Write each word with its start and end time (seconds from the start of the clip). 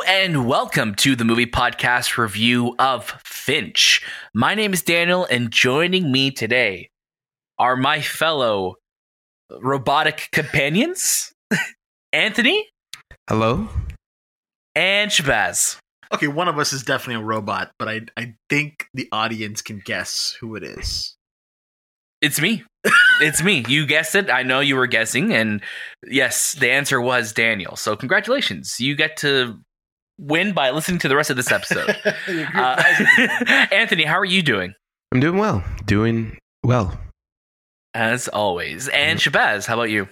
Hello 0.00 0.16
and 0.16 0.46
welcome 0.46 0.94
to 0.94 1.14
the 1.14 1.26
movie 1.26 1.44
podcast 1.44 2.16
review 2.16 2.74
of 2.78 3.12
Finch. 3.22 4.02
My 4.32 4.54
name 4.54 4.72
is 4.72 4.80
Daniel, 4.82 5.26
and 5.26 5.50
joining 5.50 6.10
me 6.10 6.30
today 6.30 6.88
are 7.58 7.76
my 7.76 8.00
fellow 8.00 8.76
robotic 9.50 10.30
companions, 10.32 11.32
Anthony 12.14 12.66
Hello? 13.28 13.68
and 14.74 15.10
Shahbaz. 15.10 15.76
Okay, 16.14 16.28
one 16.28 16.48
of 16.48 16.58
us 16.58 16.72
is 16.72 16.82
definitely 16.82 17.22
a 17.22 17.26
robot, 17.26 17.72
but 17.78 17.88
I 17.88 18.00
I 18.16 18.36
think 18.48 18.86
the 18.94 19.06
audience 19.12 19.60
can 19.60 19.82
guess 19.84 20.34
who 20.40 20.56
it 20.56 20.62
is. 20.62 21.14
It's 22.22 22.40
me. 22.40 22.64
it's 23.20 23.42
me. 23.42 23.64
You 23.68 23.84
guessed 23.84 24.14
it. 24.14 24.30
I 24.30 24.44
know 24.44 24.60
you 24.60 24.76
were 24.76 24.86
guessing, 24.86 25.34
and 25.34 25.60
yes, 26.06 26.54
the 26.54 26.70
answer 26.70 27.02
was 27.02 27.34
Daniel. 27.34 27.76
So 27.76 27.96
congratulations. 27.96 28.80
You 28.80 28.94
get 28.96 29.18
to 29.18 29.60
win 30.20 30.52
by 30.52 30.70
listening 30.70 30.98
to 31.00 31.08
the 31.08 31.16
rest 31.16 31.30
of 31.30 31.36
this 31.36 31.50
episode. 31.50 31.96
Uh, 32.54 32.82
Anthony, 33.72 34.04
how 34.04 34.18
are 34.18 34.24
you 34.24 34.42
doing? 34.42 34.74
I'm 35.12 35.20
doing 35.20 35.38
well. 35.38 35.64
Doing 35.86 36.38
well. 36.62 36.98
As 37.94 38.28
always. 38.28 38.88
And 38.88 39.18
Shahbaz, 39.18 39.66
how 39.66 39.74
about 39.74 39.90
you? 39.90 40.08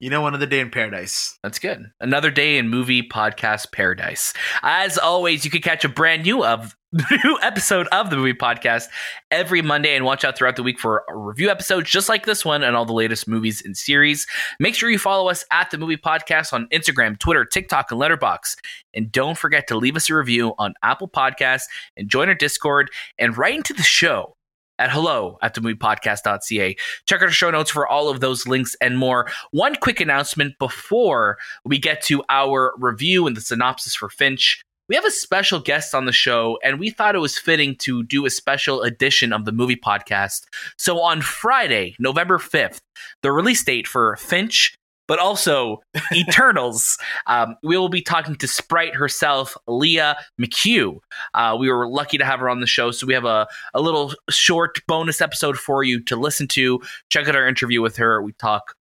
You 0.00 0.10
know, 0.10 0.28
another 0.28 0.46
day 0.46 0.60
in 0.60 0.70
paradise. 0.70 1.36
That's 1.42 1.58
good. 1.58 1.90
Another 1.98 2.30
day 2.30 2.56
in 2.56 2.68
movie 2.68 3.02
podcast 3.02 3.72
paradise. 3.72 4.32
As 4.62 4.96
always, 4.96 5.44
you 5.44 5.50
can 5.50 5.60
catch 5.60 5.84
a 5.84 5.88
brand 5.88 6.22
new 6.22 6.44
of 6.44 6.76
new 6.92 7.38
episode 7.42 7.88
of 7.88 8.08
the 8.08 8.16
movie 8.16 8.32
podcast 8.32 8.84
every 9.32 9.60
Monday 9.60 9.96
and 9.96 10.04
watch 10.04 10.24
out 10.24 10.38
throughout 10.38 10.54
the 10.54 10.62
week 10.62 10.78
for 10.78 11.02
review 11.12 11.50
episodes 11.50 11.90
just 11.90 12.08
like 12.08 12.26
this 12.26 12.44
one 12.44 12.62
and 12.62 12.76
all 12.76 12.86
the 12.86 12.92
latest 12.92 13.26
movies 13.26 13.60
and 13.64 13.76
series. 13.76 14.24
Make 14.60 14.76
sure 14.76 14.88
you 14.88 15.00
follow 15.00 15.28
us 15.28 15.44
at 15.50 15.72
the 15.72 15.78
movie 15.78 15.96
podcast 15.96 16.52
on 16.52 16.68
Instagram, 16.68 17.18
Twitter, 17.18 17.44
TikTok, 17.44 17.90
and 17.90 18.00
Letterboxd. 18.00 18.58
And 18.94 19.10
don't 19.10 19.36
forget 19.36 19.66
to 19.66 19.76
leave 19.76 19.96
us 19.96 20.08
a 20.08 20.14
review 20.14 20.54
on 20.58 20.74
Apple 20.84 21.08
Podcasts 21.08 21.64
and 21.96 22.08
join 22.08 22.28
our 22.28 22.36
Discord 22.36 22.88
and 23.18 23.36
write 23.36 23.56
into 23.56 23.74
the 23.74 23.82
show 23.82 24.36
at 24.78 24.90
hello 24.90 25.38
at 25.42 25.54
themoviepodcast.ca. 25.54 26.76
Check 27.06 27.20
out 27.20 27.24
our 27.24 27.30
show 27.30 27.50
notes 27.50 27.70
for 27.70 27.86
all 27.86 28.08
of 28.08 28.20
those 28.20 28.46
links 28.46 28.76
and 28.80 28.98
more. 28.98 29.28
One 29.50 29.76
quick 29.76 30.00
announcement 30.00 30.58
before 30.58 31.38
we 31.64 31.78
get 31.78 32.02
to 32.02 32.22
our 32.28 32.74
review 32.78 33.26
and 33.26 33.36
the 33.36 33.40
synopsis 33.40 33.94
for 33.94 34.08
Finch. 34.08 34.62
We 34.88 34.94
have 34.94 35.04
a 35.04 35.10
special 35.10 35.60
guest 35.60 35.94
on 35.94 36.06
the 36.06 36.12
show, 36.12 36.58
and 36.64 36.80
we 36.80 36.88
thought 36.88 37.14
it 37.14 37.18
was 37.18 37.36
fitting 37.36 37.76
to 37.80 38.02
do 38.04 38.24
a 38.24 38.30
special 38.30 38.80
edition 38.80 39.34
of 39.34 39.44
the 39.44 39.52
movie 39.52 39.76
podcast. 39.76 40.44
So 40.78 40.98
on 41.02 41.20
Friday, 41.20 41.94
November 41.98 42.38
5th, 42.38 42.80
the 43.20 43.30
release 43.30 43.62
date 43.62 43.86
for 43.86 44.16
Finch, 44.16 44.74
but 45.08 45.18
also 45.18 45.82
Eternals, 46.12 46.96
um, 47.26 47.56
we 47.64 47.76
will 47.76 47.88
be 47.88 48.02
talking 48.02 48.36
to 48.36 48.46
Sprite 48.46 48.94
herself, 48.94 49.56
Lia 49.66 50.16
McHugh. 50.40 51.00
Uh, 51.34 51.56
we 51.58 51.68
were 51.68 51.88
lucky 51.88 52.18
to 52.18 52.24
have 52.24 52.38
her 52.38 52.48
on 52.48 52.60
the 52.60 52.66
show, 52.66 52.92
so 52.92 53.06
we 53.06 53.14
have 53.14 53.24
a, 53.24 53.48
a 53.74 53.80
little 53.80 54.14
short 54.30 54.80
bonus 54.86 55.20
episode 55.20 55.58
for 55.58 55.82
you 55.82 56.00
to 56.04 56.14
listen 56.14 56.46
to. 56.48 56.80
Check 57.08 57.26
out 57.26 57.34
our 57.34 57.48
interview 57.48 57.82
with 57.82 57.96
her. 57.96 58.22
We 58.22 58.32
talk 58.34 58.76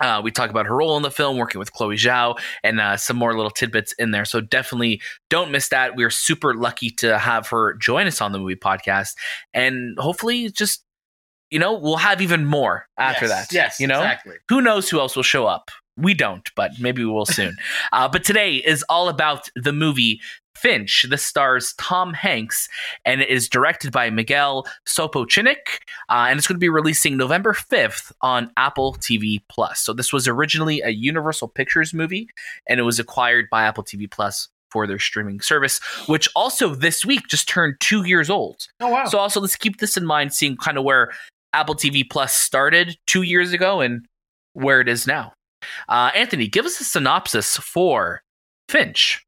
uh, 0.00 0.20
we 0.24 0.32
talk 0.32 0.50
about 0.50 0.66
her 0.66 0.74
role 0.74 0.96
in 0.96 1.04
the 1.04 1.10
film, 1.10 1.36
working 1.36 1.60
with 1.60 1.72
Chloe 1.72 1.94
Zhao, 1.94 2.36
and 2.64 2.80
uh, 2.80 2.96
some 2.96 3.16
more 3.16 3.34
little 3.34 3.50
tidbits 3.50 3.92
in 3.92 4.10
there. 4.10 4.24
So 4.24 4.40
definitely 4.40 5.00
don't 5.30 5.52
miss 5.52 5.68
that. 5.68 5.94
We're 5.94 6.10
super 6.10 6.52
lucky 6.54 6.90
to 6.90 7.16
have 7.16 7.46
her 7.48 7.74
join 7.74 8.08
us 8.08 8.20
on 8.20 8.32
the 8.32 8.38
movie 8.38 8.56
podcast, 8.56 9.14
and 9.52 9.96
hopefully, 9.98 10.50
just 10.50 10.83
you 11.54 11.60
know, 11.60 11.72
we'll 11.72 11.98
have 11.98 12.20
even 12.20 12.46
more 12.46 12.88
after 12.98 13.26
Yes, 13.26 13.48
that. 13.48 13.54
Yes, 13.54 13.78
you 13.78 13.86
know, 13.86 14.00
exactly. 14.00 14.34
who 14.48 14.60
knows 14.60 14.90
who 14.90 14.98
else 14.98 15.14
will 15.14 15.22
show 15.22 15.46
up? 15.46 15.70
We 15.96 16.12
don't, 16.12 16.50
but 16.56 16.72
maybe 16.80 17.04
we 17.04 17.12
will 17.12 17.26
soon. 17.26 17.54
uh, 17.92 18.08
but 18.08 18.24
today 18.24 18.56
is 18.56 18.84
all 18.88 19.08
about 19.08 19.48
the 19.54 19.72
movie 19.72 20.20
Finch. 20.56 21.06
This 21.08 21.24
stars 21.24 21.72
Tom 21.74 22.12
Hanks 22.12 22.68
and 23.04 23.20
it 23.20 23.28
is 23.28 23.48
directed 23.48 23.92
by 23.92 24.10
Miguel 24.10 24.66
Sapochnik. 24.84 25.78
Uh, 26.08 26.26
and 26.28 26.38
it's 26.38 26.48
going 26.48 26.56
to 26.56 26.60
be 26.60 26.68
releasing 26.68 27.16
November 27.16 27.52
5th 27.52 28.10
on 28.20 28.50
Apple 28.56 28.94
TV 28.94 29.40
Plus. 29.48 29.78
So 29.78 29.92
this 29.92 30.12
was 30.12 30.26
originally 30.26 30.80
a 30.80 30.90
Universal 30.90 31.48
Pictures 31.48 31.94
movie 31.94 32.28
and 32.68 32.80
it 32.80 32.84
was 32.84 32.98
acquired 32.98 33.46
by 33.48 33.62
Apple 33.62 33.84
TV 33.84 34.10
Plus 34.10 34.48
for 34.70 34.88
their 34.88 34.98
streaming 34.98 35.40
service, 35.40 35.78
which 36.08 36.28
also 36.34 36.74
this 36.74 37.04
week 37.04 37.28
just 37.28 37.48
turned 37.48 37.76
two 37.78 38.04
years 38.04 38.28
old. 38.28 38.66
Oh 38.80 38.88
wow. 38.88 39.04
So 39.04 39.18
also 39.18 39.40
let's 39.40 39.54
keep 39.54 39.78
this 39.78 39.96
in 39.96 40.04
mind, 40.04 40.34
seeing 40.34 40.56
kind 40.56 40.76
of 40.76 40.82
where 40.82 41.12
Apple 41.54 41.74
TV 41.74 42.08
Plus 42.08 42.34
started 42.34 42.96
two 43.06 43.22
years 43.22 43.52
ago 43.52 43.80
and 43.80 44.06
where 44.52 44.80
it 44.80 44.88
is 44.88 45.06
now. 45.06 45.32
Uh, 45.88 46.10
Anthony, 46.14 46.48
give 46.48 46.66
us 46.66 46.80
a 46.80 46.84
synopsis 46.84 47.56
for 47.56 48.22
Finch. 48.68 49.24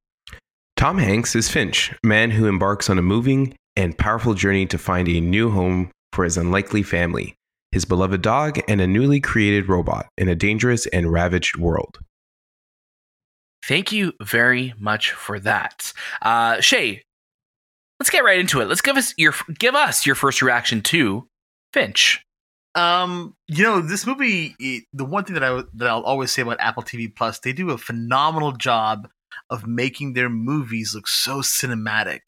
Tom 0.76 0.98
Hanks 0.98 1.34
is 1.34 1.48
Finch, 1.48 1.94
man 2.03 2.31
who 2.31 2.47
embarks 2.47 2.91
on 2.91 2.98
a 2.98 3.03
moving 3.03 3.54
and 3.76 3.97
powerful 3.97 4.34
journey 4.34 4.66
to 4.66 4.78
find 4.78 5.09
a 5.09 5.20
new 5.20 5.50
home 5.50 5.91
for 6.12 6.25
his 6.25 6.36
unlikely 6.36 6.82
family, 6.82 7.34
his 7.72 7.84
beloved 7.84 8.22
dog, 8.22 8.60
and 8.69 8.81
a 8.81 8.86
newly 8.86 9.20
created 9.20 9.69
robot 9.69 10.06
in 10.19 10.28
a 10.28 10.34
dangerous 10.34 10.86
and 10.88 11.12
ravaged 11.12 11.56
world. 11.56 11.98
Thank 13.65 13.91
you 13.91 14.12
very 14.22 14.75
much 14.78 15.12
for 15.12 15.41
that, 15.41 15.92
uh, 16.22 16.60
Shay. 16.60 17.03
Let's 17.98 18.10
get 18.10 18.25
right 18.25 18.38
into 18.38 18.60
it. 18.60 18.66
Let's 18.66 18.82
give 18.82 18.97
us 18.97 19.15
your 19.16 19.34
give 19.59 19.75
us 19.75 20.04
your 20.04 20.15
first 20.15 20.42
reaction 20.42 20.82
to 20.82 21.26
Finch. 21.76 22.25
Um, 22.75 23.34
you 23.48 23.62
know, 23.62 23.82
this 23.82 24.06
movie. 24.06 24.54
the 24.92 25.04
one 25.04 25.25
thing 25.25 25.34
that 25.34 25.44
I 25.44 25.62
that 25.75 25.88
I'll 25.88 26.03
always 26.03 26.32
say 26.32 26.41
about 26.41 26.59
Apple 26.59 26.82
TV 26.82 27.14
Plus, 27.14 27.38
they 27.38 27.53
do 27.53 27.70
a 27.70 27.76
phenomenal 27.78 28.53
job 28.53 29.09
of 29.50 29.66
making 29.66 30.15
their 30.15 30.31
movies 30.31 30.94
look 30.94 31.06
so 31.06 31.41
cinematic. 31.41 32.20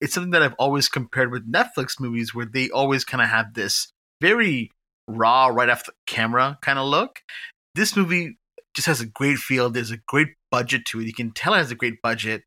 It's 0.00 0.14
something 0.14 0.32
that 0.32 0.42
I've 0.42 0.56
always 0.58 0.88
compared 0.88 1.30
with 1.30 1.50
Netflix 1.50 2.00
movies, 2.00 2.34
where 2.34 2.46
they 2.46 2.70
always 2.70 3.04
kind 3.04 3.22
of 3.22 3.28
have 3.28 3.54
this 3.54 3.92
very 4.20 4.72
raw, 5.06 5.46
right 5.46 5.68
off 5.68 5.86
the 5.86 5.92
camera 6.08 6.58
kind 6.60 6.80
of 6.80 6.86
look. 6.88 7.20
This 7.76 7.96
movie 7.96 8.36
just 8.74 8.88
has 8.88 9.00
a 9.00 9.06
great 9.06 9.38
feel. 9.38 9.70
There's 9.70 9.92
a 9.92 9.98
great 10.08 10.30
budget 10.50 10.84
to 10.86 11.00
it. 11.00 11.06
You 11.06 11.14
can 11.14 11.30
tell 11.30 11.54
it 11.54 11.58
has 11.58 11.70
a 11.70 11.76
great 11.76 12.02
budget. 12.02 12.42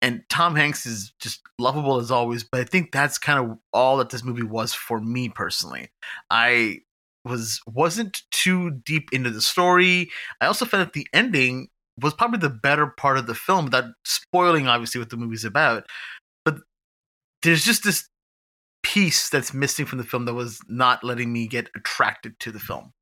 And 0.00 0.22
Tom 0.28 0.54
Hanks 0.54 0.86
is 0.86 1.12
just 1.18 1.40
lovable 1.58 1.98
as 1.98 2.10
always, 2.10 2.44
but 2.44 2.60
I 2.60 2.64
think 2.64 2.92
that's 2.92 3.18
kind 3.18 3.38
of 3.38 3.58
all 3.72 3.96
that 3.96 4.10
this 4.10 4.22
movie 4.22 4.44
was 4.44 4.72
for 4.72 5.00
me 5.00 5.28
personally. 5.28 5.88
I 6.30 6.80
was 7.24 7.60
wasn't 7.66 8.22
too 8.30 8.70
deep 8.70 9.08
into 9.12 9.30
the 9.30 9.40
story. 9.40 10.10
I 10.40 10.46
also 10.46 10.64
found 10.64 10.82
that 10.82 10.92
the 10.92 11.06
ending 11.12 11.68
was 12.00 12.14
probably 12.14 12.38
the 12.38 12.48
better 12.48 12.86
part 12.86 13.18
of 13.18 13.26
the 13.26 13.34
film, 13.34 13.66
without 13.66 13.86
spoiling 14.04 14.68
obviously 14.68 15.00
what 15.00 15.10
the 15.10 15.16
movie's 15.16 15.44
about. 15.44 15.84
But 16.44 16.58
there's 17.42 17.64
just 17.64 17.82
this 17.82 18.08
piece 18.84 19.28
that's 19.28 19.52
missing 19.52 19.84
from 19.84 19.98
the 19.98 20.04
film 20.04 20.24
that 20.26 20.34
was 20.34 20.60
not 20.68 21.02
letting 21.02 21.32
me 21.32 21.48
get 21.48 21.68
attracted 21.74 22.38
to 22.40 22.52
the 22.52 22.60
film. 22.60 22.92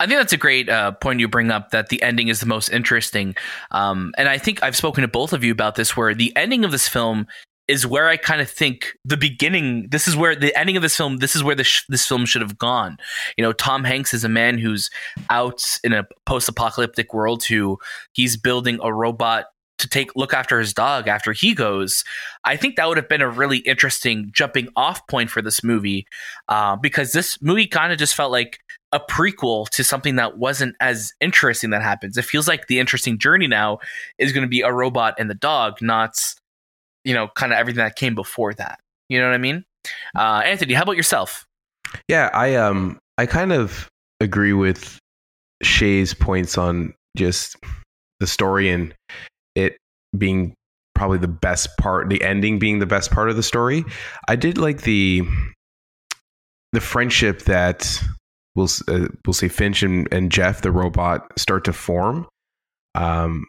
I 0.00 0.06
think 0.06 0.18
that's 0.18 0.32
a 0.32 0.38
great 0.38 0.68
uh, 0.68 0.92
point 0.92 1.20
you 1.20 1.28
bring 1.28 1.50
up 1.50 1.70
that 1.70 1.88
the 1.88 2.02
ending 2.02 2.28
is 2.28 2.40
the 2.40 2.46
most 2.46 2.68
interesting. 2.70 3.34
Um, 3.70 4.12
and 4.18 4.28
I 4.28 4.38
think 4.38 4.62
I've 4.62 4.76
spoken 4.76 5.02
to 5.02 5.08
both 5.08 5.32
of 5.32 5.44
you 5.44 5.52
about 5.52 5.76
this, 5.76 5.96
where 5.96 6.14
the 6.14 6.32
ending 6.36 6.64
of 6.64 6.72
this 6.72 6.88
film 6.88 7.26
is 7.66 7.86
where 7.86 8.08
I 8.08 8.18
kind 8.18 8.40
of 8.40 8.50
think 8.50 8.92
the 9.04 9.16
beginning. 9.16 9.88
This 9.90 10.06
is 10.06 10.16
where 10.16 10.36
the 10.36 10.54
ending 10.58 10.76
of 10.76 10.82
this 10.82 10.96
film. 10.96 11.18
This 11.18 11.34
is 11.34 11.42
where 11.42 11.54
this 11.54 11.66
sh- 11.66 11.84
this 11.88 12.06
film 12.06 12.26
should 12.26 12.42
have 12.42 12.58
gone. 12.58 12.98
You 13.38 13.42
know, 13.42 13.52
Tom 13.52 13.84
Hanks 13.84 14.12
is 14.12 14.24
a 14.24 14.28
man 14.28 14.58
who's 14.58 14.90
out 15.30 15.62
in 15.82 15.92
a 15.92 16.04
post-apocalyptic 16.26 17.14
world. 17.14 17.44
Who 17.44 17.78
he's 18.12 18.36
building 18.36 18.78
a 18.82 18.92
robot 18.92 19.46
to 19.84 19.88
take 19.88 20.16
look 20.16 20.34
after 20.34 20.58
his 20.58 20.74
dog 20.74 21.06
after 21.06 21.32
he 21.32 21.54
goes. 21.54 22.04
I 22.44 22.56
think 22.56 22.76
that 22.76 22.88
would 22.88 22.96
have 22.96 23.08
been 23.08 23.22
a 23.22 23.28
really 23.28 23.58
interesting 23.58 24.30
jumping 24.32 24.68
off 24.74 25.06
point 25.06 25.30
for 25.30 25.40
this 25.40 25.62
movie, 25.62 26.06
uh, 26.48 26.76
because 26.76 27.12
this 27.12 27.40
movie 27.40 27.66
kind 27.66 27.92
of 27.92 27.98
just 27.98 28.14
felt 28.14 28.32
like 28.32 28.58
a 28.92 29.00
prequel 29.00 29.68
to 29.70 29.84
something 29.84 30.16
that 30.16 30.38
wasn't 30.38 30.74
as 30.80 31.12
interesting 31.20 31.70
that 31.70 31.82
happens. 31.82 32.16
It 32.16 32.24
feels 32.24 32.48
like 32.48 32.66
the 32.66 32.80
interesting 32.80 33.18
journey 33.18 33.46
now 33.46 33.78
is 34.18 34.32
going 34.32 34.44
to 34.44 34.48
be 34.48 34.60
a 34.60 34.72
robot 34.72 35.14
and 35.18 35.30
the 35.30 35.34
dog, 35.34 35.80
not 35.80 36.18
you 37.04 37.14
know, 37.14 37.28
kind 37.34 37.52
of 37.52 37.58
everything 37.58 37.84
that 37.84 37.96
came 37.96 38.14
before 38.14 38.54
that. 38.54 38.80
You 39.08 39.20
know 39.20 39.26
what 39.26 39.34
I 39.34 39.38
mean? 39.38 39.64
Uh, 40.16 40.42
Anthony, 40.44 40.74
how 40.74 40.82
about 40.82 40.96
yourself? 40.96 41.46
Yeah, 42.08 42.30
I 42.32 42.54
um 42.54 42.98
I 43.18 43.26
kind 43.26 43.52
of 43.52 43.88
agree 44.20 44.52
with 44.52 44.98
Shay's 45.62 46.14
points 46.14 46.58
on 46.58 46.94
just 47.16 47.56
the 48.20 48.26
story 48.26 48.70
and 48.70 48.94
it 49.54 49.76
being 50.16 50.54
probably 50.94 51.18
the 51.18 51.28
best 51.28 51.76
part, 51.78 52.08
the 52.08 52.22
ending 52.22 52.58
being 52.58 52.78
the 52.78 52.86
best 52.86 53.10
part 53.10 53.30
of 53.30 53.36
the 53.36 53.42
story. 53.42 53.84
I 54.28 54.36
did 54.36 54.58
like 54.58 54.82
the 54.82 55.22
the 56.72 56.80
friendship 56.80 57.42
that 57.42 58.02
we'll 58.54 58.68
uh, 58.88 59.08
we'll 59.26 59.34
say 59.34 59.48
Finch 59.48 59.82
and, 59.82 60.08
and 60.12 60.30
Jeff 60.30 60.62
the 60.62 60.72
robot 60.72 61.38
start 61.38 61.64
to 61.64 61.72
form. 61.72 62.26
Um, 62.94 63.46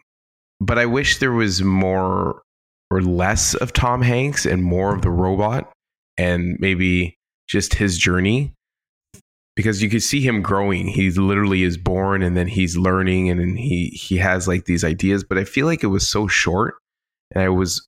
but 0.60 0.78
I 0.78 0.86
wish 0.86 1.18
there 1.18 1.32
was 1.32 1.62
more 1.62 2.42
or 2.90 3.02
less 3.02 3.54
of 3.54 3.72
Tom 3.72 4.02
Hanks 4.02 4.46
and 4.46 4.62
more 4.62 4.94
of 4.94 5.02
the 5.02 5.10
robot, 5.10 5.72
and 6.16 6.56
maybe 6.60 7.16
just 7.48 7.74
his 7.74 7.98
journey 7.98 8.52
because 9.56 9.82
you 9.82 9.88
can 9.90 10.00
see 10.00 10.20
him 10.20 10.42
growing. 10.42 10.86
He 10.86 11.10
literally 11.10 11.62
is 11.62 11.76
born 11.78 12.22
and 12.22 12.36
then 12.36 12.46
he's 12.46 12.76
learning 12.76 13.30
and 13.30 13.40
then 13.40 13.56
he 13.56 13.88
he 13.88 14.18
has 14.18 14.46
like 14.46 14.66
these 14.66 14.84
ideas. 14.84 15.24
But 15.24 15.38
I 15.38 15.44
feel 15.44 15.66
like 15.66 15.82
it 15.82 15.88
was 15.88 16.06
so 16.06 16.28
short, 16.28 16.74
and 17.34 17.42
I 17.42 17.48
was 17.48 17.86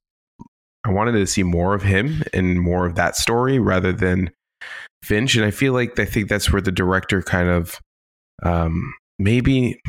I 0.85 0.91
wanted 0.91 1.13
to 1.13 1.27
see 1.27 1.43
more 1.43 1.73
of 1.73 1.83
him 1.83 2.23
and 2.33 2.59
more 2.59 2.85
of 2.85 2.95
that 2.95 3.15
story 3.15 3.59
rather 3.59 3.93
than 3.93 4.31
Finch. 5.03 5.35
And 5.35 5.45
I 5.45 5.51
feel 5.51 5.73
like 5.73 5.97
I 5.99 6.05
think 6.05 6.27
that's 6.29 6.51
where 6.51 6.61
the 6.61 6.71
director 6.71 7.21
kind 7.21 7.49
of 7.49 7.79
um, 8.43 8.93
maybe 9.19 9.79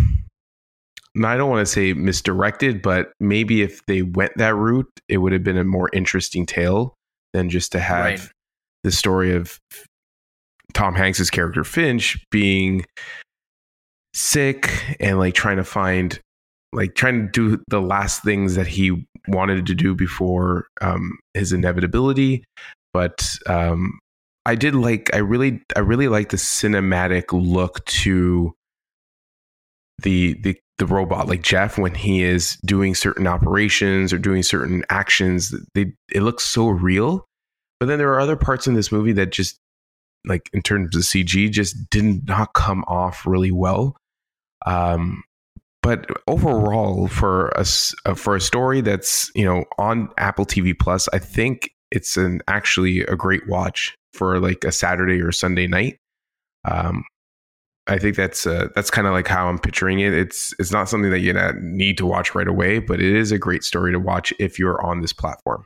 I 1.24 1.36
don't 1.36 1.50
want 1.50 1.66
to 1.66 1.72
say 1.72 1.92
misdirected, 1.92 2.82
but 2.82 3.12
maybe 3.18 3.62
if 3.62 3.84
they 3.86 4.02
went 4.02 4.32
that 4.36 4.54
route, 4.54 4.88
it 5.08 5.18
would 5.18 5.32
have 5.32 5.42
been 5.42 5.56
a 5.56 5.64
more 5.64 5.88
interesting 5.92 6.46
tale 6.46 6.94
than 7.32 7.48
just 7.48 7.72
to 7.72 7.80
have 7.80 8.04
Right. 8.04 8.20
the 8.84 8.92
story 8.92 9.34
of 9.34 9.58
Tom 10.74 10.94
Hanks's 10.94 11.30
character 11.30 11.64
Finch 11.64 12.18
being 12.30 12.84
sick 14.14 14.96
and 14.98 15.18
like 15.18 15.34
trying 15.34 15.56
to 15.56 15.64
find 15.64 16.18
like 16.72 16.94
trying 16.94 17.30
to 17.32 17.56
do 17.56 17.62
the 17.68 17.80
last 17.80 18.22
things 18.22 18.54
that 18.54 18.66
he 18.66 19.06
wanted 19.28 19.66
to 19.66 19.74
do 19.74 19.94
before 19.94 20.66
um 20.80 21.18
his 21.34 21.52
inevitability. 21.52 22.44
But 22.92 23.36
um 23.46 23.98
i 24.46 24.54
did 24.54 24.74
like 24.74 25.10
i 25.12 25.18
really 25.18 25.60
i 25.76 25.80
really 25.80 26.08
like 26.08 26.30
the 26.30 26.36
cinematic 26.36 27.24
look 27.32 27.84
to 27.84 28.54
the 30.02 30.34
the 30.42 30.58
the 30.78 30.86
robot. 30.86 31.28
Like 31.28 31.42
jeff 31.42 31.76
when 31.78 31.94
he 31.94 32.22
is 32.22 32.56
doing 32.64 32.94
certain 32.94 33.26
operations 33.26 34.12
or 34.12 34.18
doing 34.18 34.42
certain 34.42 34.84
actions 34.90 35.54
they 35.74 35.92
it 36.12 36.22
looks 36.22 36.44
so 36.44 36.68
real. 36.68 37.26
But 37.78 37.86
then 37.86 37.98
there 37.98 38.12
are 38.12 38.20
other 38.20 38.36
parts 38.36 38.66
in 38.66 38.74
this 38.74 38.92
movie 38.92 39.12
that 39.12 39.30
just 39.30 39.56
like 40.26 40.48
in 40.52 40.62
terms 40.62 40.94
of 40.96 41.02
cg 41.02 41.50
just 41.50 41.88
did 41.90 42.26
not 42.26 42.52
come 42.54 42.84
off 42.86 43.26
really 43.26 43.50
well. 43.50 43.96
Um 44.66 45.22
but 45.82 46.06
overall 46.28 47.08
for 47.08 47.48
a 47.56 47.64
uh, 48.04 48.14
for 48.14 48.36
a 48.36 48.40
story 48.40 48.80
that's 48.80 49.30
you 49.34 49.44
know 49.44 49.64
on 49.78 50.10
apple 50.18 50.44
tv 50.44 50.78
plus 50.78 51.08
i 51.12 51.18
think 51.18 51.70
it's 51.90 52.16
an 52.16 52.40
actually 52.48 53.00
a 53.00 53.16
great 53.16 53.48
watch 53.48 53.94
for 54.12 54.38
like 54.38 54.62
a 54.64 54.72
saturday 54.72 55.20
or 55.20 55.32
sunday 55.32 55.66
night. 55.66 55.96
Um 56.64 57.04
i 57.86 57.98
think 57.98 58.16
that's 58.16 58.46
uh, 58.46 58.68
that's 58.74 58.90
kind 58.90 59.06
of 59.06 59.14
like 59.14 59.26
how 59.26 59.48
i'm 59.48 59.58
picturing 59.58 60.00
it. 60.00 60.12
It's 60.12 60.54
it's 60.58 60.70
not 60.70 60.88
something 60.88 61.10
that 61.10 61.20
you 61.20 61.32
not 61.32 61.56
need 61.56 61.96
to 61.98 62.06
watch 62.06 62.34
right 62.34 62.48
away 62.48 62.78
but 62.78 63.00
it 63.00 63.16
is 63.16 63.32
a 63.32 63.38
great 63.38 63.64
story 63.64 63.92
to 63.92 63.98
watch 63.98 64.34
if 64.38 64.58
you're 64.58 64.84
on 64.84 65.00
this 65.00 65.14
platform 65.14 65.64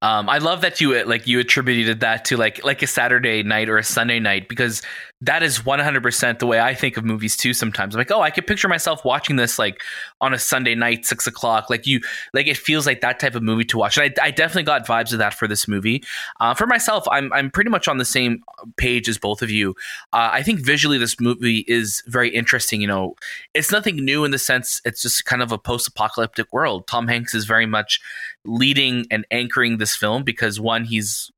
Um, 0.00 0.28
I 0.28 0.38
love 0.38 0.60
that 0.60 0.80
you 0.80 1.04
like 1.04 1.26
you 1.26 1.40
attributed 1.40 2.00
that 2.00 2.24
to 2.26 2.36
like 2.36 2.62
like 2.64 2.82
a 2.82 2.86
Saturday 2.86 3.42
night 3.42 3.68
or 3.68 3.78
a 3.78 3.84
Sunday 3.84 4.20
night 4.20 4.48
because 4.48 4.80
that 5.20 5.42
is 5.42 5.58
100% 5.60 6.38
the 6.38 6.46
way 6.46 6.60
I 6.60 6.74
think 6.74 6.96
of 6.96 7.04
movies 7.04 7.36
too. 7.36 7.52
Sometimes 7.52 7.94
I'm 7.94 7.98
like, 7.98 8.12
oh, 8.12 8.20
I 8.20 8.30
could 8.30 8.46
picture 8.46 8.68
myself 8.68 9.04
watching 9.04 9.34
this 9.34 9.58
like 9.58 9.82
on 10.20 10.32
a 10.32 10.38
Sunday 10.38 10.76
night, 10.76 11.04
six 11.04 11.26
o'clock. 11.26 11.68
Like 11.68 11.88
you, 11.88 12.00
like 12.32 12.46
it 12.46 12.56
feels 12.56 12.86
like 12.86 13.00
that 13.00 13.18
type 13.18 13.34
of 13.34 13.42
movie 13.42 13.64
to 13.64 13.78
watch. 13.78 13.98
And 13.98 14.14
I, 14.20 14.26
I 14.26 14.30
definitely 14.30 14.62
got 14.62 14.86
vibes 14.86 15.12
of 15.12 15.18
that 15.18 15.34
for 15.34 15.48
this 15.48 15.66
movie. 15.66 16.04
Uh, 16.38 16.54
for 16.54 16.68
myself, 16.68 17.04
I'm 17.10 17.32
I'm 17.32 17.50
pretty 17.50 17.70
much 17.70 17.88
on 17.88 17.98
the 17.98 18.04
same 18.04 18.44
page 18.76 19.08
as 19.08 19.18
both 19.18 19.42
of 19.42 19.50
you. 19.50 19.70
Uh, 20.12 20.30
I 20.32 20.44
think 20.44 20.60
visually 20.60 20.98
this 20.98 21.18
movie 21.18 21.64
is 21.66 22.04
very 22.06 22.28
interesting. 22.28 22.80
You 22.80 22.86
know, 22.86 23.16
it's 23.54 23.72
nothing 23.72 23.96
new 23.96 24.24
in 24.24 24.30
the 24.30 24.38
sense 24.38 24.80
it's 24.84 25.02
just 25.02 25.24
kind 25.24 25.42
of 25.42 25.50
a 25.50 25.58
post-apocalyptic 25.58 26.52
world. 26.52 26.86
Tom 26.86 27.08
Hanks 27.08 27.34
is 27.34 27.44
very 27.44 27.66
much 27.66 28.00
leading 28.48 29.06
and 29.10 29.26
anchoring 29.30 29.78
this 29.78 29.94
film 29.94 30.24
because 30.24 30.58
one, 30.58 30.84
he's 30.84 31.30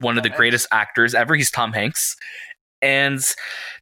one 0.00 0.16
of 0.16 0.22
the 0.22 0.30
greatest 0.30 0.68
actors 0.70 1.14
ever. 1.14 1.34
He's 1.34 1.50
Tom 1.50 1.72
Hanks. 1.72 2.16
And 2.80 3.20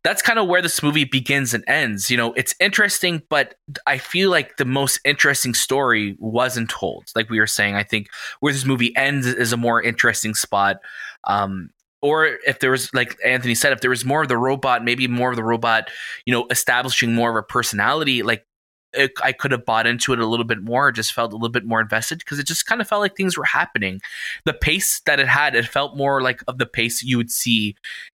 that's 0.05 0.23
kind 0.23 0.39
of 0.39 0.49
where 0.49 0.63
this 0.63 0.83
movie 0.83 1.05
begins 1.05 1.53
and 1.53 1.65
ends. 1.67 2.11
You 2.11 2.17
know, 2.17 2.33
it's 2.33 2.55
interesting, 2.61 3.23
but 3.29 3.57
I 3.87 3.99
feel 3.99 4.31
like 4.31 4.57
the 4.57 4.65
most 4.65 5.01
interesting 5.05 5.53
story 5.53 6.17
wasn't 6.19 6.71
told. 6.71 7.05
Like 7.15 7.29
we 7.29 7.39
were 7.39 7.47
saying, 7.47 7.75
I 7.75 7.83
think 7.83 8.09
where 8.41 8.53
this 8.53 8.65
movie 8.65 8.97
ends 8.97 9.27
is 9.27 9.53
a 9.53 9.59
more 9.59 9.83
interesting 9.83 10.35
spot. 10.35 10.77
Um, 11.25 11.71
or 12.01 12.39
if 12.47 12.61
there 12.61 12.71
was, 12.71 12.93
like 12.95 13.19
Anthony 13.25 13.55
said, 13.55 13.73
if 13.73 13.81
there 13.81 13.91
was 13.91 14.05
more 14.05 14.23
of 14.23 14.29
the 14.29 14.39
robot, 14.39 14.85
maybe 14.85 15.09
more 15.09 15.31
of 15.31 15.37
the 15.37 15.45
robot, 15.45 15.91
you 16.25 16.33
know, 16.33 16.47
establishing 16.51 17.13
more 17.13 17.31
of 17.31 17.37
a 17.37 17.43
personality, 17.43 18.23
like 18.23 18.47
it, 18.93 19.13
I 19.23 19.33
could 19.33 19.53
have 19.53 19.65
bought 19.65 19.87
into 19.87 20.13
it 20.13 20.19
a 20.19 20.27
little 20.27 20.45
bit 20.45 20.63
more, 20.63 20.93
just 20.93 21.13
felt 21.13 21.33
a 21.33 21.37
little 21.37 21.49
bit 21.49 21.65
more 21.65 21.81
invested 21.81 22.19
because 22.19 22.39
it 22.39 22.47
just 22.47 22.67
kind 22.67 22.81
of 22.81 22.89
felt 22.89 23.01
like 23.01 23.17
things 23.17 23.37
were 23.37 23.45
happening. 23.45 24.01
The 24.45 24.53
pace 24.53 25.01
that 25.07 25.21
it 25.21 25.29
had, 25.29 25.55
it 25.55 25.67
felt 25.67 25.97
more 25.97 26.23
like 26.23 26.43
of 26.49 26.59
the 26.59 26.67
pace 26.67 27.03
you 27.03 27.17
would 27.17 27.31
see 27.31 27.77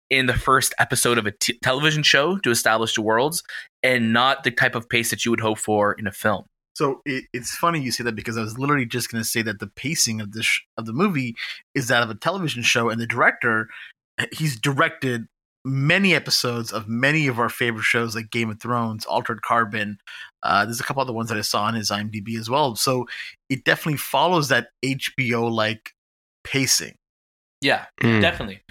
in 0.10 0.26
the 0.26 0.34
first 0.34 0.74
episode 0.80 1.18
of 1.18 1.28
a 1.28 1.32
t- 1.32 1.60
television 1.62 2.04
show 2.04 2.38
to 2.40 2.50
establish 2.50 2.96
the 2.96 3.02
worlds, 3.02 3.44
and 3.84 4.12
not 4.12 4.44
the 4.44 4.52
type 4.52 4.76
of 4.76 4.90
pace 4.90 5.10
that 5.12 5.24
you 5.24 5.32
would 5.32 5.40
hope 5.40 5.60
for 5.60 5.94
in 5.94 6.08
a 6.08 6.12
film. 6.12 6.46
So 6.74 7.02
it, 7.06 7.26
it's 7.34 7.56
funny 7.56 7.82
you 7.82 7.92
say 7.92 8.04
that 8.06 8.16
because 8.16 8.38
I 8.38 8.42
was 8.42 8.58
literally 8.58 8.86
just 8.86 9.12
going 9.12 9.22
to 9.22 9.30
say 9.30 9.42
that 9.42 9.60
the 9.60 9.68
pacing 9.68 10.22
of 10.22 10.32
this 10.32 10.46
sh- 10.46 10.62
of 10.78 10.86
the 10.86 10.94
movie 10.94 11.36
is 11.76 11.90
that 11.90 12.04
of 12.04 12.10
a 12.10 12.16
television 12.16 12.64
show, 12.64 12.90
and 12.90 13.00
the 13.00 13.08
director 13.08 13.70
eh, 14.18 14.28
he's 14.32 14.60
directed 14.60 15.28
many 15.66 16.16
episodes 16.16 16.72
of 16.72 16.88
many 16.88 17.28
of 17.28 17.40
our 17.40 17.50
favorite 17.50 17.84
shows 17.84 18.16
like 18.16 18.30
Game 18.32 18.50
of 18.50 18.60
Thrones, 18.62 19.06
Altered 19.06 19.42
Carbon. 19.42 19.98
Uh, 20.44 20.66
there's 20.66 20.80
a 20.80 20.84
couple 20.84 21.02
other 21.02 21.14
ones 21.14 21.30
that 21.30 21.38
I 21.38 21.42
saw 21.42 21.64
on 21.64 21.74
his 21.74 21.92
IMDb 21.92 22.38
as 22.40 22.50
well. 22.50 22.76
So 22.76 23.06
it 23.50 23.64
definitely 23.66 23.98
follows 23.98 24.48
that 24.50 24.70
HBO 24.84 25.52
like 25.52 25.94
pacing. 26.44 26.96
Yeah, 27.62 27.86
Mm. 28.02 28.22
definitely. 28.22 28.62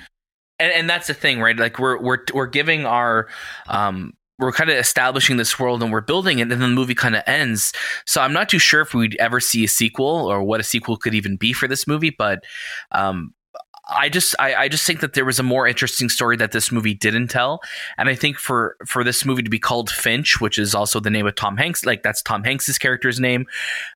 And 0.58 0.73
and 0.73 0.90
that's 0.90 1.06
the 1.06 1.14
thing, 1.14 1.40
right? 1.40 1.56
Like 1.56 1.79
we're 1.79 2.00
we're 2.00 2.19
we're 2.35 2.46
giving 2.46 2.85
our 2.87 3.29
um 3.69 4.14
we're 4.41 4.52
kind 4.52 4.70
of 4.70 4.76
establishing 4.76 5.37
this 5.37 5.58
world 5.58 5.82
and 5.82 5.91
we're 5.93 6.00
building 6.00 6.38
it 6.38 6.43
and 6.43 6.50
then 6.52 6.61
the 6.61 6.69
movie 6.69 6.94
kind 6.94 7.14
of 7.17 7.23
ends. 7.26 7.73
So 8.06 8.20
I'm 8.23 8.32
not 8.32 8.49
too 8.49 8.58
sure 8.61 8.81
if 8.81 8.94
we'd 8.94 9.17
ever 9.17 9.41
see 9.41 9.64
a 9.64 9.69
sequel 9.69 10.06
or 10.31 10.43
what 10.43 10.61
a 10.61 10.64
sequel 10.64 10.96
could 10.96 11.12
even 11.14 11.37
be 11.37 11.52
for 11.52 11.69
this 11.69 11.87
movie, 11.87 12.14
but 12.17 12.44
um 12.93 13.34
I 13.88 14.08
just 14.08 14.35
I, 14.38 14.55
I 14.55 14.69
just 14.69 14.87
think 14.87 15.00
that 15.00 15.14
there 15.14 15.25
was 15.25 15.38
a 15.38 15.43
more 15.43 15.67
interesting 15.67 16.08
story 16.08 16.37
that 16.37 16.52
this 16.52 16.70
movie 16.70 16.94
didn't 16.94 17.29
tell. 17.29 17.61
And 17.96 18.08
I 18.08 18.14
think 18.14 18.38
for 18.38 18.76
for 18.87 19.02
this 19.02 19.25
movie 19.25 19.43
to 19.43 19.50
be 19.50 19.58
called 19.58 19.90
Finch, 19.90 20.40
which 20.40 20.58
is 20.58 20.75
also 20.75 21.00
the 21.00 21.11
name 21.11 21.26
of 21.26 21.35
Tom 21.35 21.56
Hanks, 21.56 21.87
like 21.87 22.02
that's 22.02 22.23
Tom 22.23 22.44
Hanks's 22.44 22.79
character's 22.79 23.19
name, 23.19 23.46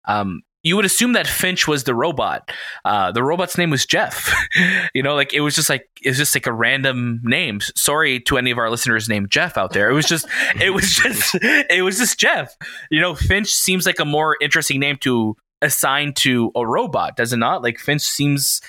um, 0.07 0.43
you 0.63 0.77
would 0.77 0.85
assume 0.85 1.13
that 1.15 1.27
Finch 1.27 1.67
was 1.67 1.85
the 1.85 1.95
robot. 1.95 2.51
Uh, 2.85 3.11
the 3.11 3.23
robot's 3.23 3.59
name 3.59 3.71
was 3.71 3.85
Jeff. 3.85 4.33
you 4.95 5.03
know, 5.03 5.15
like 5.15 5.35
it 5.35 5.41
was 5.41 5.57
just 5.57 5.69
like 5.69 5.89
it 6.03 6.11
was 6.11 6.19
just 6.19 6.35
like 6.35 6.47
a 6.47 6.53
random 6.53 7.21
name. 7.25 7.61
Sorry 7.75 8.21
to 8.21 8.39
any 8.39 8.51
of 8.51 8.59
our 8.59 8.71
listeners 8.71 9.09
named 9.09 9.31
Jeff 9.31 9.59
out 9.59 9.73
there. 9.73 9.91
It 9.91 9.95
was 9.95 10.07
just 10.07 10.27
it 10.61 10.71
was 10.71 10.95
just 10.95 11.37
it 11.43 11.83
was 11.83 11.99
just 11.99 12.19
Jeff. 12.19 12.57
You 12.91 13.01
know, 13.01 13.15
Finch 13.15 13.53
seems 13.53 13.87
like 13.87 13.99
a 13.99 14.05
more 14.05 14.37
interesting 14.41 14.81
name 14.81 14.97
to 14.99 15.37
assign 15.63 16.13
to 16.13 16.51
a 16.57 16.67
robot, 16.67 17.17
does 17.17 17.33
it 17.33 17.39
not? 17.39 17.63
Like 17.63 17.79
Finch 17.79 18.03
seems 18.03 18.61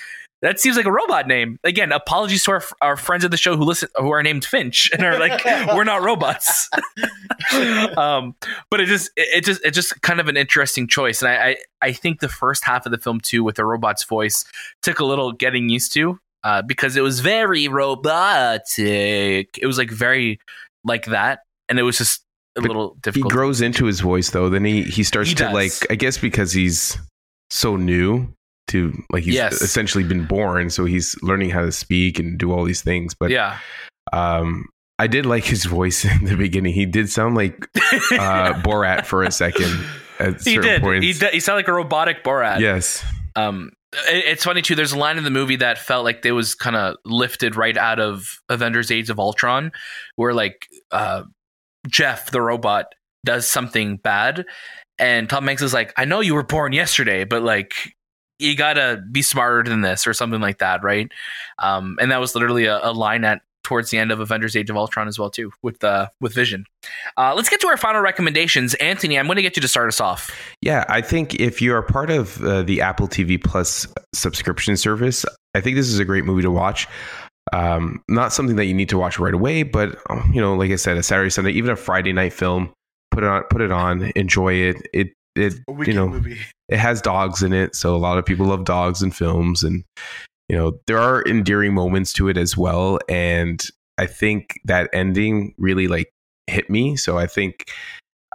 that 0.44 0.60
seems 0.60 0.76
like 0.76 0.84
a 0.84 0.92
robot 0.92 1.26
name. 1.26 1.58
Again, 1.64 1.90
apologies 1.90 2.44
to 2.44 2.50
our, 2.52 2.62
our 2.82 2.96
friends 2.98 3.24
of 3.24 3.30
the 3.30 3.38
show 3.38 3.56
who 3.56 3.64
listen 3.64 3.88
who 3.96 4.10
are 4.10 4.22
named 4.22 4.44
Finch 4.44 4.90
and 4.92 5.02
are 5.02 5.18
like 5.18 5.42
we're 5.74 5.84
not 5.84 6.02
robots. 6.02 6.68
um, 7.96 8.34
but 8.70 8.80
it 8.80 8.86
just 8.86 9.10
it, 9.16 9.38
it 9.38 9.44
just 9.44 9.64
it's 9.64 9.74
just 9.74 10.00
kind 10.02 10.20
of 10.20 10.28
an 10.28 10.36
interesting 10.36 10.86
choice, 10.86 11.22
and 11.22 11.30
I, 11.30 11.48
I 11.48 11.56
I 11.80 11.92
think 11.92 12.20
the 12.20 12.28
first 12.28 12.62
half 12.64 12.84
of 12.84 12.92
the 12.92 12.98
film 12.98 13.20
too 13.20 13.42
with 13.42 13.56
the 13.56 13.64
robot's 13.64 14.04
voice 14.04 14.44
took 14.82 15.00
a 15.00 15.04
little 15.04 15.32
getting 15.32 15.70
used 15.70 15.94
to 15.94 16.20
uh, 16.42 16.60
because 16.60 16.94
it 16.96 17.00
was 17.00 17.20
very 17.20 17.66
robotic. 17.66 18.68
It 19.58 19.66
was 19.66 19.78
like 19.78 19.90
very 19.90 20.40
like 20.84 21.06
that, 21.06 21.40
and 21.70 21.78
it 21.78 21.82
was 21.84 21.96
just 21.96 22.20
a 22.56 22.60
But 22.60 22.68
little 22.68 22.96
difficult. 23.02 23.32
he 23.32 23.36
grows 23.36 23.60
into 23.62 23.86
his 23.86 24.00
voice 24.00 24.30
though 24.30 24.48
then 24.48 24.64
he 24.64 24.82
he 24.82 25.02
starts 25.02 25.30
He 25.30 25.34
to 25.36 25.50
like 25.50 25.72
i 25.90 25.96
guess 25.96 26.18
because 26.18 26.52
he's 26.52 26.96
so 27.50 27.74
new 27.74 28.32
to 28.74 28.92
like 29.10 29.22
he's 29.24 29.34
Yes. 29.34 29.62
essentially 29.62 30.04
been 30.04 30.26
born 30.26 30.68
so 30.70 30.84
he's 30.84 31.16
learning 31.22 31.50
how 31.50 31.62
to 31.62 31.72
speak 31.72 32.18
and 32.18 32.36
do 32.38 32.52
all 32.52 32.64
these 32.64 32.82
things 32.82 33.14
but 33.14 33.30
yeah, 33.30 33.58
um 34.12 34.66
i 34.98 35.06
did 35.06 35.24
like 35.26 35.44
his 35.44 35.64
voice 35.78 36.04
in 36.04 36.24
the 36.24 36.36
beginning 36.36 36.72
he 36.74 36.86
did 36.86 37.08
sound 37.10 37.34
like 37.34 37.56
uh 38.12 38.52
borat 38.66 39.06
for 39.06 39.22
a 39.22 39.30
second 39.30 39.72
at 40.20 40.34
he 40.42 40.54
certain 40.54 40.62
did. 40.62 40.82
points 40.82 41.04
He 41.06 41.12
did. 41.12 41.32
He 41.34 41.40
sounded 41.40 41.58
like 41.60 41.68
a 41.68 41.72
robotic 41.72 42.22
Borat. 42.22 42.60
yes 42.60 43.04
Um, 43.36 43.70
it- 44.08 44.24
it's 44.26 44.44
funny 44.44 44.62
too. 44.62 44.74
There's 44.76 44.92
a 44.92 44.98
line 44.98 45.18
in 45.18 45.24
the 45.24 45.30
movie 45.30 45.56
that 45.56 45.78
felt 45.78 46.04
like 46.04 46.24
it 46.24 46.30
was 46.32 46.54
kind 46.54 46.76
of 46.76 46.96
lifted 47.04 47.56
right 47.56 47.76
out 47.76 47.98
of 47.98 48.38
Avengers: 48.48 48.90
Age 48.92 49.10
of 49.10 49.18
Ultron, 49.18 49.72
where 50.16 50.32
like 50.34 50.66
uh, 50.92 51.22
Jeff 51.88 52.30
the 52.30 52.40
robot 52.40 52.86
does 53.24 53.48
something 53.48 53.96
bad, 53.98 54.44
and 54.98 55.28
Tom 55.28 55.46
Hanks 55.46 55.62
is 55.62 55.74
like, 55.74 55.92
"I 55.96 56.04
know 56.04 56.20
you 56.20 56.34
were 56.34 56.44
born 56.44 56.72
yesterday, 56.72 57.24
but 57.24 57.42
like." 57.42 57.72
You 58.38 58.56
gotta 58.56 59.02
be 59.10 59.22
smarter 59.22 59.68
than 59.68 59.82
this, 59.82 60.06
or 60.06 60.12
something 60.12 60.40
like 60.40 60.58
that, 60.58 60.82
right? 60.82 61.10
Um, 61.58 61.96
and 62.00 62.10
that 62.10 62.20
was 62.20 62.34
literally 62.34 62.66
a, 62.66 62.80
a 62.82 62.92
line 62.92 63.24
at 63.24 63.42
towards 63.64 63.90
the 63.90 63.98
end 63.98 64.12
of 64.12 64.20
Avengers: 64.20 64.54
Age 64.54 64.70
of 64.70 64.76
Ultron 64.76 65.08
as 65.08 65.18
well, 65.18 65.30
too, 65.30 65.50
with 65.62 65.82
uh, 65.82 66.08
with 66.20 66.32
Vision. 66.32 66.66
Uh, 67.16 67.34
let's 67.34 67.48
get 67.48 67.60
to 67.62 67.66
our 67.66 67.76
final 67.76 68.00
recommendations, 68.00 68.74
Anthony. 68.74 69.18
I'm 69.18 69.26
going 69.26 69.36
to 69.36 69.42
get 69.42 69.56
you 69.56 69.62
to 69.62 69.68
start 69.68 69.88
us 69.88 70.00
off. 70.00 70.30
Yeah, 70.60 70.84
I 70.88 71.00
think 71.00 71.34
if 71.34 71.60
you 71.60 71.74
are 71.74 71.82
part 71.82 72.10
of 72.10 72.40
uh, 72.44 72.62
the 72.62 72.80
Apple 72.80 73.08
TV 73.08 73.42
Plus 73.42 73.88
subscription 74.12 74.76
service, 74.76 75.24
I 75.54 75.60
think 75.60 75.76
this 75.76 75.88
is 75.88 75.98
a 75.98 76.04
great 76.04 76.24
movie 76.24 76.42
to 76.42 76.50
watch. 76.50 76.86
Um, 77.52 78.02
not 78.08 78.32
something 78.32 78.56
that 78.56 78.66
you 78.66 78.74
need 78.74 78.88
to 78.90 78.98
watch 78.98 79.18
right 79.18 79.34
away, 79.34 79.64
but 79.64 79.98
you 80.32 80.40
know, 80.40 80.54
like 80.54 80.70
I 80.70 80.76
said, 80.76 80.96
a 80.96 81.02
Saturday, 81.02 81.30
Sunday, 81.30 81.52
even 81.52 81.70
a 81.70 81.76
Friday 81.76 82.12
night 82.12 82.32
film, 82.32 82.72
put 83.10 83.24
it 83.24 83.28
on, 83.28 83.42
put 83.44 83.60
it 83.60 83.72
on, 83.72 84.12
enjoy 84.16 84.54
it. 84.54 84.76
It, 84.92 85.08
it, 85.36 85.54
you 85.86 85.92
know, 85.92 86.08
movie. 86.08 86.38
it 86.68 86.78
has 86.78 87.02
dogs 87.02 87.42
in 87.42 87.52
it, 87.52 87.74
so 87.74 87.94
a 87.94 87.98
lot 87.98 88.18
of 88.18 88.24
people 88.24 88.46
love 88.46 88.64
dogs 88.64 89.02
in 89.02 89.10
films, 89.10 89.62
and 89.62 89.84
you 90.48 90.56
know, 90.56 90.78
there 90.86 90.98
are 90.98 91.22
endearing 91.26 91.74
moments 91.74 92.12
to 92.14 92.28
it 92.28 92.36
as 92.36 92.56
well. 92.56 92.98
And 93.08 93.64
I 93.98 94.06
think 94.06 94.60
that 94.64 94.90
ending 94.92 95.54
really 95.58 95.88
like 95.88 96.10
hit 96.46 96.68
me. 96.68 96.96
So 96.96 97.18
I 97.18 97.26
think 97.26 97.70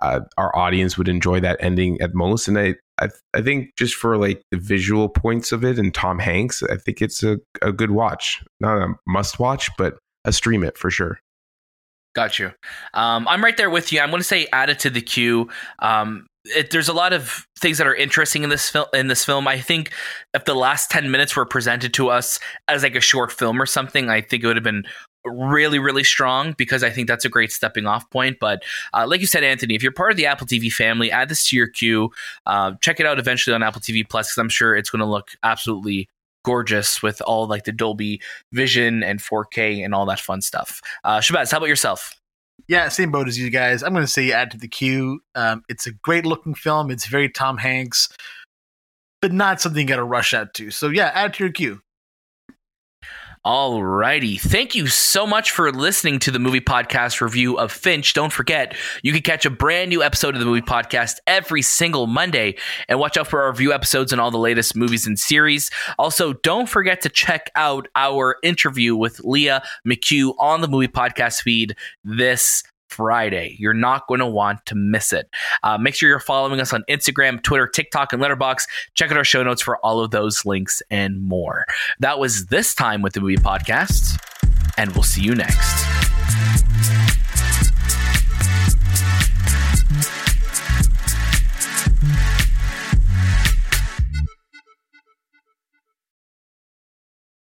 uh, 0.01 0.21
our 0.37 0.55
audience 0.55 0.97
would 0.97 1.07
enjoy 1.07 1.39
that 1.41 1.57
ending 1.59 1.99
at 2.01 2.15
most. 2.15 2.47
And 2.47 2.57
I, 2.57 2.75
I, 2.99 3.09
I 3.33 3.41
think 3.41 3.75
just 3.77 3.95
for 3.95 4.17
like 4.17 4.41
the 4.51 4.57
visual 4.57 5.09
points 5.09 5.51
of 5.51 5.63
it 5.63 5.77
and 5.77 5.93
Tom 5.93 6.19
Hanks, 6.19 6.63
I 6.63 6.77
think 6.77 7.01
it's 7.01 7.23
a, 7.23 7.37
a 7.61 7.71
good 7.71 7.91
watch. 7.91 8.43
Not 8.59 8.77
a 8.77 8.93
must 9.07 9.39
watch, 9.39 9.69
but 9.77 9.97
a 10.25 10.33
stream 10.33 10.63
it 10.63 10.77
for 10.77 10.89
sure. 10.89 11.19
Got 12.15 12.39
you. 12.39 12.51
Um, 12.95 13.27
I'm 13.27 13.43
right 13.43 13.55
there 13.55 13.69
with 13.69 13.93
you. 13.93 13.99
I'm 13.99 14.09
going 14.09 14.19
to 14.19 14.27
say 14.27 14.47
add 14.51 14.69
it 14.69 14.79
to 14.79 14.89
the 14.89 15.01
queue. 15.01 15.47
Um, 15.79 16.25
it, 16.45 16.71
there's 16.71 16.89
a 16.89 16.93
lot 16.93 17.13
of 17.13 17.47
things 17.59 17.77
that 17.77 17.87
are 17.87 17.95
interesting 17.95 18.43
in 18.43 18.49
this 18.49 18.69
film. 18.69 18.85
In 18.93 19.07
this 19.07 19.25
film, 19.25 19.47
I 19.47 19.59
think 19.59 19.91
if 20.33 20.45
the 20.45 20.55
last 20.55 20.89
ten 20.89 21.11
minutes 21.11 21.35
were 21.35 21.45
presented 21.45 21.93
to 21.95 22.09
us 22.09 22.39
as 22.67 22.83
like 22.83 22.95
a 22.95 23.01
short 23.01 23.31
film 23.31 23.61
or 23.61 23.65
something, 23.65 24.09
I 24.09 24.21
think 24.21 24.43
it 24.43 24.47
would 24.47 24.55
have 24.55 24.63
been 24.63 24.85
really, 25.25 25.79
really 25.79 26.03
strong 26.03 26.53
because 26.57 26.83
I 26.83 26.89
think 26.89 27.07
that's 27.07 27.25
a 27.25 27.29
great 27.29 27.51
stepping 27.51 27.85
off 27.85 28.09
point. 28.09 28.37
But 28.39 28.63
uh, 28.93 29.05
like 29.07 29.21
you 29.21 29.27
said, 29.27 29.43
Anthony, 29.43 29.75
if 29.75 29.83
you're 29.83 29.91
part 29.91 30.11
of 30.11 30.17
the 30.17 30.25
Apple 30.25 30.47
TV 30.47 30.71
family, 30.71 31.11
add 31.11 31.29
this 31.29 31.43
to 31.49 31.55
your 31.55 31.67
queue. 31.67 32.09
Uh, 32.45 32.73
check 32.81 32.99
it 32.99 33.05
out 33.05 33.19
eventually 33.19 33.53
on 33.53 33.63
Apple 33.63 33.81
TV 33.81 34.07
Plus 34.07 34.27
because 34.27 34.37
I'm 34.41 34.49
sure 34.49 34.75
it's 34.75 34.89
going 34.89 35.01
to 35.01 35.05
look 35.05 35.31
absolutely 35.43 36.09
gorgeous 36.45 37.03
with 37.03 37.21
all 37.21 37.47
like 37.47 37.65
the 37.65 37.71
Dolby 37.71 38.21
Vision 38.53 39.03
and 39.03 39.19
4K 39.19 39.83
and 39.83 39.93
all 39.93 40.05
that 40.05 40.19
fun 40.19 40.41
stuff. 40.41 40.81
Uh, 41.03 41.19
Shahbaz, 41.19 41.51
how 41.51 41.57
about 41.57 41.67
yourself? 41.67 42.18
Yeah, 42.67 42.89
same 42.89 43.11
boat 43.11 43.27
as 43.27 43.37
you 43.37 43.49
guys. 43.49 43.83
I'm 43.83 43.93
going 43.93 44.05
to 44.05 44.11
say 44.11 44.31
add 44.31 44.51
to 44.51 44.57
the 44.57 44.67
queue. 44.67 45.21
Um, 45.35 45.63
it's 45.69 45.87
a 45.87 45.91
great 45.91 46.25
looking 46.25 46.53
film. 46.53 46.91
It's 46.91 47.07
very 47.07 47.29
Tom 47.29 47.57
Hanks, 47.57 48.09
but 49.21 49.31
not 49.31 49.61
something 49.61 49.81
you 49.81 49.87
got 49.87 49.97
to 49.97 50.03
rush 50.03 50.33
out 50.33 50.53
to. 50.55 50.71
So 50.71 50.89
yeah, 50.89 51.11
add 51.13 51.33
to 51.35 51.43
your 51.43 51.53
queue. 51.53 51.81
Alrighty. 53.45 54.37
Thank 54.37 54.75
you 54.75 54.87
so 54.87 55.25
much 55.25 55.51
for 55.51 55.71
listening 55.71 56.19
to 56.19 56.31
the 56.31 56.39
movie 56.39 56.59
podcast 56.59 57.21
review 57.21 57.57
of 57.57 57.71
Finch. 57.71 58.13
Don't 58.13 58.33
forget, 58.33 58.75
you 59.01 59.13
can 59.13 59.21
catch 59.21 59.45
a 59.45 59.49
brand 59.49 59.89
new 59.89 60.03
episode 60.03 60.35
of 60.35 60.41
the 60.41 60.45
movie 60.45 60.61
podcast 60.61 61.19
every 61.25 61.61
single 61.61 62.05
Monday 62.05 62.57
and 62.89 62.99
watch 62.99 63.15
out 63.15 63.27
for 63.27 63.41
our 63.41 63.49
review 63.49 63.71
episodes 63.71 64.11
and 64.11 64.19
all 64.19 64.29
the 64.29 64.37
latest 64.37 64.75
movies 64.75 65.07
and 65.07 65.17
series. 65.17 65.71
Also, 65.97 66.33
don't 66.33 66.67
forget 66.67 66.99
to 66.99 67.09
check 67.09 67.49
out 67.55 67.87
our 67.95 68.35
interview 68.43 68.93
with 68.93 69.21
Lia 69.21 69.63
McHugh 69.87 70.35
on 70.37 70.59
the 70.59 70.67
movie 70.67 70.89
podcast 70.89 71.41
feed 71.41 71.77
this 72.03 72.61
Friday. 72.89 73.55
You're 73.59 73.73
not 73.73 74.07
going 74.07 74.19
to 74.19 74.27
want 74.27 74.65
to 74.67 74.75
miss 74.75 75.13
it. 75.13 75.29
Uh, 75.63 75.77
make 75.77 75.95
sure 75.95 76.09
you're 76.09 76.19
following 76.19 76.59
us 76.59 76.73
on 76.73 76.83
Instagram, 76.89 77.41
Twitter, 77.41 77.67
TikTok, 77.67 78.13
and 78.13 78.21
Letterboxd. 78.21 78.67
Check 78.95 79.11
out 79.11 79.17
our 79.17 79.23
show 79.23 79.43
notes 79.43 79.61
for 79.61 79.77
all 79.77 80.01
of 80.01 80.11
those 80.11 80.45
links 80.45 80.81
and 80.89 81.21
more. 81.21 81.65
That 81.99 82.19
was 82.19 82.47
this 82.47 82.75
time 82.75 83.01
with 83.01 83.13
the 83.13 83.21
movie 83.21 83.37
podcast, 83.37 84.19
and 84.77 84.91
we'll 84.93 85.03
see 85.03 85.21
you 85.21 85.35
next. 85.35 85.85